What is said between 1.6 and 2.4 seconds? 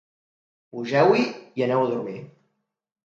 i aneu a dormir.